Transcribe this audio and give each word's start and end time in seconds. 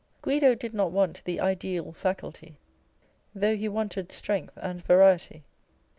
Guido 0.23 0.55
did 0.55 0.73
not 0.73 0.91
want 0.91 1.23
the 1.25 1.39
ideal 1.39 1.91
faculty, 1.91 2.57
though 3.35 3.55
he 3.55 3.69
wanted 3.69 4.11
strength 4.11 4.57
and 4.59 4.83
variety. 4.83 5.43